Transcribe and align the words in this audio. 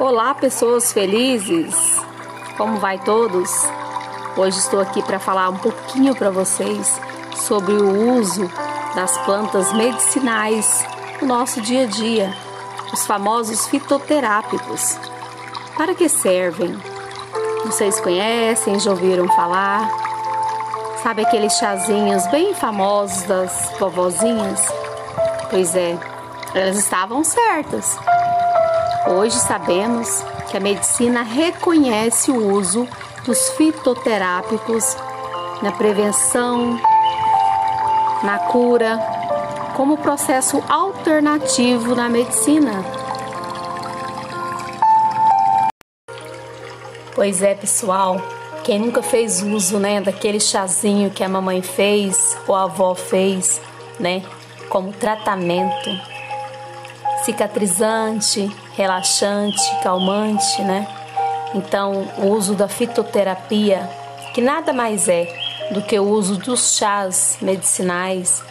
Olá, 0.00 0.32
pessoas 0.32 0.92
felizes! 0.92 1.74
Como 2.56 2.78
vai 2.78 3.00
todos? 3.00 3.50
Hoje 4.36 4.56
estou 4.56 4.80
aqui 4.80 5.02
para 5.02 5.18
falar 5.18 5.48
um 5.48 5.56
pouquinho 5.58 6.14
para 6.14 6.30
vocês 6.30 7.00
sobre 7.34 7.74
o 7.74 8.14
uso 8.14 8.48
das 8.94 9.18
plantas 9.24 9.72
medicinais 9.72 10.86
no 11.20 11.26
nosso 11.26 11.60
dia 11.60 11.82
a 11.82 11.86
dia, 11.86 12.32
os 12.92 13.08
famosos 13.08 13.66
fitoterápicos. 13.66 14.96
Para 15.76 15.96
que 15.96 16.08
servem? 16.08 16.80
Vocês 17.64 18.00
conhecem, 18.00 18.78
já 18.78 18.92
ouviram 18.92 19.26
falar? 19.26 19.90
Sabe 21.02 21.22
aqueles 21.22 21.54
chazinhos 21.54 22.24
bem 22.28 22.54
famosos 22.54 23.24
das 23.24 23.72
vovozinhas? 23.80 24.64
Pois 25.50 25.74
é, 25.74 25.98
elas 26.54 26.78
estavam 26.78 27.24
certas. 27.24 27.98
Hoje 29.10 29.36
sabemos 29.36 30.22
que 30.50 30.56
a 30.58 30.60
medicina 30.60 31.22
reconhece 31.22 32.30
o 32.30 32.52
uso 32.52 32.86
dos 33.24 33.48
fitoterápicos 33.56 34.94
na 35.62 35.72
prevenção, 35.72 36.78
na 38.22 38.38
cura, 38.38 38.98
como 39.74 39.96
processo 39.96 40.62
alternativo 40.68 41.94
na 41.94 42.10
medicina. 42.10 42.84
Pois 47.14 47.42
é, 47.42 47.54
pessoal, 47.54 48.20
quem 48.62 48.78
nunca 48.78 49.02
fez 49.02 49.42
uso, 49.42 49.78
né, 49.78 50.02
daquele 50.02 50.38
chazinho 50.38 51.10
que 51.10 51.24
a 51.24 51.28
mamãe 51.30 51.62
fez 51.62 52.36
ou 52.46 52.54
a 52.54 52.64
avó 52.64 52.94
fez, 52.94 53.58
né, 53.98 54.22
como 54.68 54.92
tratamento 54.92 56.17
cicatrizante, 57.28 58.50
relaxante, 58.74 59.60
calmante, 59.82 60.62
né? 60.62 60.88
Então, 61.54 62.08
o 62.16 62.28
uso 62.28 62.54
da 62.54 62.68
fitoterapia, 62.68 63.86
que 64.32 64.40
nada 64.40 64.72
mais 64.72 65.08
é 65.08 65.28
do 65.70 65.82
que 65.82 65.98
o 65.98 66.08
uso 66.08 66.38
dos 66.38 66.76
chás 66.76 67.36
medicinais 67.42 68.42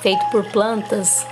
feito 0.00 0.24
por 0.30 0.42
plantas, 0.46 1.26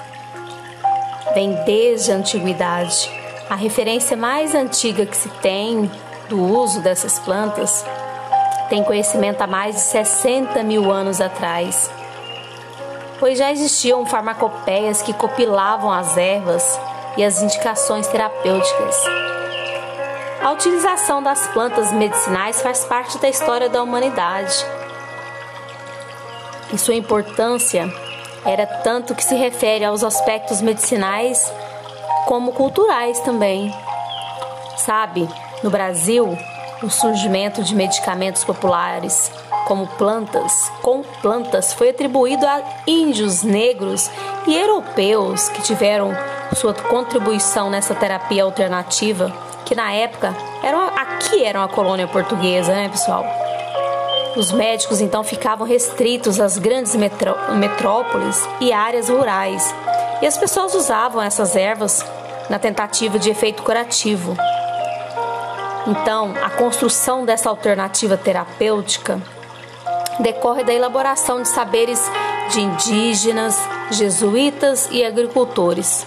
vem 1.32 1.54
desde 1.64 2.12
a 2.12 2.16
antiguidade. 2.16 3.10
A 3.48 3.54
referência 3.54 4.14
mais 4.14 4.54
antiga 4.54 5.06
que 5.06 5.16
se 5.16 5.30
tem 5.40 5.90
do 6.28 6.42
uso 6.42 6.82
dessas 6.82 7.18
plantas 7.20 7.86
tem 8.68 8.84
conhecimento 8.84 9.40
há 9.40 9.46
mais 9.46 9.76
de 9.76 9.80
60 9.80 10.62
mil 10.62 10.92
anos 10.92 11.22
atrás, 11.22 11.90
pois 13.18 13.38
já 13.38 13.50
existiam 13.52 14.04
farmacopeias 14.06 15.02
que 15.02 15.12
compilavam 15.12 15.90
as 15.90 16.16
ervas 16.16 16.78
e 17.16 17.24
as 17.24 17.42
indicações 17.42 18.06
terapêuticas. 18.06 18.96
A 20.42 20.50
utilização 20.52 21.22
das 21.22 21.46
plantas 21.48 21.90
medicinais 21.92 22.60
faz 22.60 22.84
parte 22.84 23.18
da 23.18 23.28
história 23.28 23.68
da 23.68 23.82
humanidade. 23.82 24.54
E 26.72 26.76
sua 26.76 26.94
importância 26.94 27.90
era 28.44 28.66
tanto 28.66 29.14
que 29.14 29.24
se 29.24 29.34
refere 29.34 29.84
aos 29.84 30.04
aspectos 30.04 30.60
medicinais 30.60 31.50
como 32.26 32.52
culturais 32.52 33.20
também. 33.20 33.72
Sabe, 34.76 35.28
no 35.62 35.70
Brasil, 35.70 36.36
o 36.82 36.90
surgimento 36.90 37.62
de 37.62 37.74
medicamentos 37.74 38.44
populares 38.44 39.30
como 39.64 39.86
plantas, 39.86 40.70
com 40.82 41.02
plantas, 41.22 41.72
foi 41.72 41.90
atribuído 41.90 42.46
a 42.46 42.62
índios 42.86 43.42
negros 43.42 44.10
e 44.46 44.56
europeus 44.56 45.48
que 45.48 45.62
tiveram 45.62 46.12
sua 46.54 46.74
contribuição 46.74 47.70
nessa 47.70 47.94
terapia 47.94 48.44
alternativa, 48.44 49.32
que 49.64 49.74
na 49.74 49.92
época 49.92 50.34
eram, 50.62 50.80
aqui 50.80 51.44
era 51.44 51.58
uma 51.58 51.68
colônia 51.68 52.06
portuguesa, 52.06 52.72
né, 52.72 52.88
pessoal? 52.88 53.24
Os 54.36 54.50
médicos 54.52 55.00
então 55.00 55.22
ficavam 55.22 55.66
restritos 55.66 56.40
às 56.40 56.58
grandes 56.58 56.94
metró 56.94 57.36
metrópoles 57.54 58.46
e 58.60 58.72
áreas 58.72 59.08
rurais, 59.08 59.74
e 60.20 60.26
as 60.26 60.36
pessoas 60.36 60.74
usavam 60.74 61.22
essas 61.22 61.56
ervas 61.56 62.04
na 62.50 62.58
tentativa 62.58 63.18
de 63.18 63.30
efeito 63.30 63.62
curativo. 63.62 64.36
Então, 65.86 66.32
a 66.42 66.50
construção 66.50 67.24
dessa 67.24 67.48
alternativa 67.48 68.16
terapêutica 68.16 69.20
decorre 70.20 70.64
da 70.64 70.72
elaboração 70.72 71.42
de 71.42 71.48
saberes 71.48 72.00
de 72.50 72.60
indígenas, 72.60 73.58
jesuítas 73.90 74.88
e 74.90 75.04
agricultores. 75.04 76.06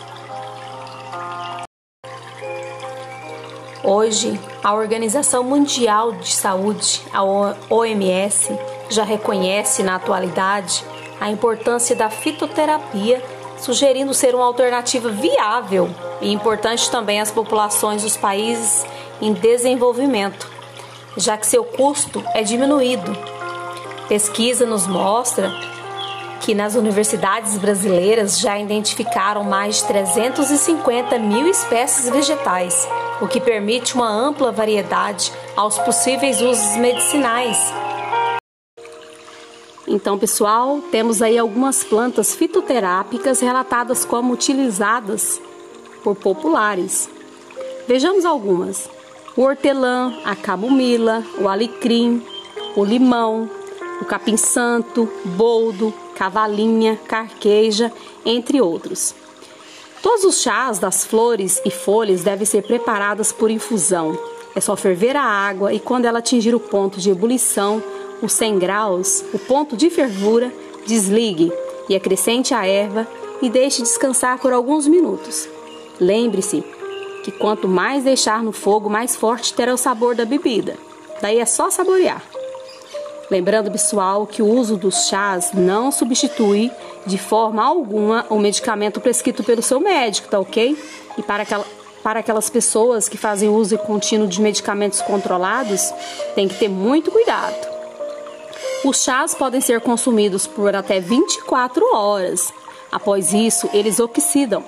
Hoje, 3.83 4.39
a 4.63 4.73
Organização 4.73 5.43
Mundial 5.43 6.11
de 6.13 6.33
Saúde, 6.33 7.01
a 7.13 7.23
OMS, 7.23 8.57
já 8.89 9.03
reconhece 9.03 9.83
na 9.83 9.95
atualidade 9.95 10.83
a 11.19 11.29
importância 11.29 11.95
da 11.95 12.09
fitoterapia, 12.09 13.23
sugerindo 13.59 14.13
ser 14.13 14.35
uma 14.35 14.45
alternativa 14.45 15.09
viável 15.09 15.89
e 16.21 16.31
importante 16.31 16.91
também 16.91 17.19
às 17.19 17.31
populações 17.31 18.03
dos 18.03 18.17
países 18.17 18.85
em 19.21 19.33
desenvolvimento, 19.33 20.47
já 21.15 21.37
que 21.37 21.47
seu 21.47 21.63
custo 21.63 22.23
é 22.33 22.43
diminuído. 22.43 23.36
Pesquisa 24.07 24.65
nos 24.65 24.87
mostra 24.87 25.51
que 26.41 26.55
nas 26.55 26.75
universidades 26.75 27.57
brasileiras 27.57 28.39
já 28.39 28.57
identificaram 28.57 29.43
mais 29.43 29.77
de 29.77 29.85
350 29.85 31.19
mil 31.19 31.47
espécies 31.47 32.09
vegetais 32.09 32.87
o 33.19 33.27
que 33.27 33.41
permite 33.41 33.95
uma 33.95 34.09
ampla 34.09 34.51
variedade 34.51 35.31
aos 35.55 35.77
possíveis 35.79 36.39
usos 36.41 36.77
medicinais. 36.77 37.57
Então, 39.87 40.19
pessoal, 40.19 40.81
temos 40.91 41.21
aí 41.21 41.37
algumas 41.37 41.83
plantas 41.83 42.35
fitoterápicas 42.35 43.39
relatadas 43.39 44.03
como 44.05 44.33
utilizadas 44.33 45.41
por 46.03 46.15
populares. 46.15 47.09
Vejamos 47.87 48.25
algumas: 48.25 48.89
o 49.35 49.41
hortelã, 49.41 50.13
a 50.23 50.35
camomila, 50.35 51.23
o 51.39 51.47
alecrim, 51.47 52.21
o 52.75 52.83
limão, 52.83 53.49
o 54.01 54.05
capim-santo, 54.05 55.09
boldo, 55.25 55.93
cavalinha, 56.15 56.99
carqueja, 57.07 57.91
entre 58.25 58.61
outros. 58.61 59.15
Todos 60.01 60.23
os 60.23 60.41
chás 60.41 60.79
das 60.79 61.05
flores 61.05 61.61
e 61.65 61.71
folhas 61.71 62.23
devem 62.23 62.45
ser 62.45 62.63
preparados 62.63 63.31
por 63.31 63.49
infusão. 63.49 64.17
É 64.55 64.61
só 64.61 64.75
ferver 64.75 65.15
a 65.15 65.23
água 65.23 65.73
e 65.73 65.79
quando 65.79 66.05
ela 66.05 66.19
atingir 66.19 66.55
o 66.55 66.59
ponto 66.59 66.99
de 66.99 67.09
ebulição, 67.09 67.81
os 68.21 68.33
100 68.33 68.59
graus, 68.59 69.23
o 69.33 69.39
ponto 69.39 69.75
de 69.75 69.89
fervura, 69.89 70.51
desligue 70.85 71.51
e 71.89 71.95
acrescente 71.95 72.53
a 72.53 72.65
erva 72.65 73.07
e 73.41 73.49
deixe 73.49 73.81
descansar 73.81 74.39
por 74.39 74.53
alguns 74.53 74.87
minutos. 74.87 75.47
Lembre-se 75.99 76.63
que 77.23 77.31
quanto 77.31 77.67
mais 77.67 78.03
deixar 78.03 78.43
no 78.43 78.51
fogo, 78.51 78.89
mais 78.89 79.15
forte 79.15 79.53
terá 79.53 79.73
o 79.73 79.77
sabor 79.77 80.15
da 80.15 80.25
bebida. 80.25 80.77
Daí 81.21 81.39
é 81.39 81.45
só 81.45 81.69
saborear. 81.69 82.23
Lembrando, 83.29 83.69
pessoal, 83.69 84.25
que 84.25 84.41
o 84.41 84.47
uso 84.47 84.77
dos 84.77 85.07
chás 85.07 85.51
não 85.53 85.91
substitui 85.91 86.71
de 87.05 87.17
forma 87.17 87.63
alguma 87.63 88.25
o 88.29 88.39
medicamento 88.39 89.01
prescrito 89.01 89.43
pelo 89.43 89.61
seu 89.61 89.81
médico, 89.81 90.29
tá 90.29 90.39
ok? 90.39 90.77
E 91.17 91.21
para, 91.21 91.45
para 92.01 92.21
aquelas 92.21 92.49
pessoas 92.49 93.09
que 93.09 93.17
fazem 93.17 93.49
uso 93.49 93.77
contínuo 93.79 94.27
de 94.27 94.41
medicamentos 94.41 95.01
controlados, 95.01 95.93
tem 96.35 96.47
que 96.47 96.55
ter 96.55 96.69
muito 96.69 97.11
cuidado. 97.11 97.67
Os 98.85 99.03
chás 99.03 99.35
podem 99.35 99.59
ser 99.59 99.81
consumidos 99.81 100.47
por 100.47 100.73
até 100.73 101.01
24 101.01 101.83
horas. 101.93 102.53
Após 102.89 103.33
isso, 103.33 103.69
eles 103.73 103.99
oxidam 103.99 104.63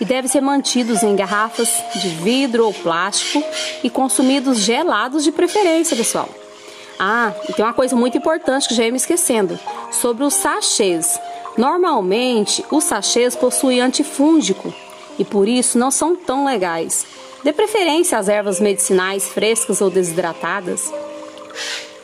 e 0.00 0.04
devem 0.04 0.28
ser 0.28 0.40
mantidos 0.40 1.04
em 1.04 1.14
garrafas 1.14 1.70
de 1.94 2.08
vidro 2.08 2.66
ou 2.66 2.74
plástico 2.74 3.40
e 3.84 3.88
consumidos 3.88 4.58
gelados 4.58 5.22
de 5.22 5.30
preferência, 5.30 5.96
pessoal. 5.96 6.28
Ah, 6.98 7.32
e 7.48 7.52
tem 7.52 7.64
uma 7.64 7.74
coisa 7.74 7.96
muito 7.96 8.16
importante 8.16 8.68
que 8.68 8.74
já 8.74 8.84
ia 8.84 8.90
me 8.90 8.96
esquecendo, 8.96 9.58
sobre 9.90 10.24
os 10.24 10.34
sachês. 10.34 11.18
Normalmente, 11.56 12.64
os 12.70 12.84
sachês 12.84 13.36
possuem 13.36 13.80
antifúngico 13.80 14.72
e 15.18 15.24
por 15.24 15.48
isso 15.48 15.78
não 15.78 15.90
são 15.90 16.16
tão 16.16 16.44
legais. 16.44 17.06
Dê 17.42 17.52
preferência 17.52 18.18
às 18.18 18.28
ervas 18.28 18.58
medicinais 18.58 19.28
frescas 19.28 19.80
ou 19.80 19.90
desidratadas. 19.90 20.92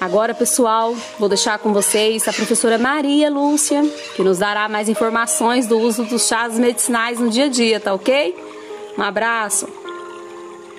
Agora, 0.00 0.34
pessoal, 0.34 0.94
vou 1.18 1.28
deixar 1.28 1.58
com 1.58 1.72
vocês 1.72 2.26
a 2.26 2.32
professora 2.32 2.78
Maria 2.78 3.30
Lúcia, 3.30 3.82
que 4.14 4.22
nos 4.22 4.38
dará 4.38 4.68
mais 4.68 4.88
informações 4.88 5.66
do 5.66 5.78
uso 5.78 6.04
dos 6.04 6.26
chás 6.26 6.58
medicinais 6.58 7.18
no 7.18 7.28
dia 7.28 7.46
a 7.46 7.48
dia, 7.48 7.80
tá 7.80 7.92
ok? 7.92 8.34
Um 8.96 9.02
abraço! 9.02 9.79